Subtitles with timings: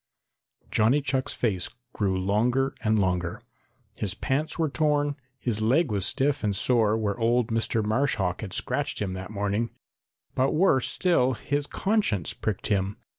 [0.71, 3.39] Johnny Chuck's face grew longer and longer.
[3.99, 7.85] His pants were torn, his leg was stiff and sore where old Mr.
[7.85, 9.69] Marsh Hawk had scratched him that morning,
[10.33, 12.97] but worse still his conscience pricked him.